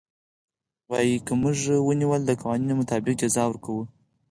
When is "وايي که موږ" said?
0.89-1.57